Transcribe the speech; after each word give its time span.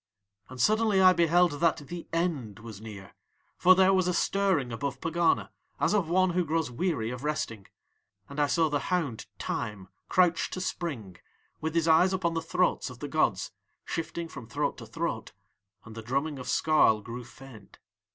"And 0.49 0.59
suddenly 0.59 0.99
I 0.99 1.13
beheld 1.13 1.59
that 1.59 1.77
THE 1.77 2.07
END 2.11 2.57
was 2.57 2.81
near, 2.81 3.13
for 3.55 3.75
there 3.75 3.93
was 3.93 4.07
a 4.07 4.15
stirring 4.15 4.71
above 4.71 4.99
Pegana 4.99 5.51
as 5.79 5.93
of 5.93 6.09
One 6.09 6.31
who 6.31 6.43
grows 6.43 6.71
weary 6.71 7.11
of 7.11 7.23
resting, 7.23 7.67
and 8.27 8.39
I 8.39 8.47
saw 8.47 8.67
the 8.67 8.79
hound 8.89 9.27
Time 9.37 9.89
crouch 10.09 10.49
to 10.49 10.59
spring, 10.59 11.17
with 11.59 11.75
his 11.75 11.87
eyes 11.87 12.13
upon 12.13 12.33
the 12.33 12.41
throats 12.41 12.89
of 12.89 12.97
the 12.97 13.07
gods, 13.07 13.51
shifting 13.85 14.27
from 14.27 14.47
throat 14.47 14.79
to 14.79 14.87
throat, 14.87 15.33
and 15.85 15.93
the 15.93 16.01
drumming 16.01 16.39
of 16.39 16.47
Skarl 16.49 17.01
grew 17.03 17.23
faint. 17.23 17.77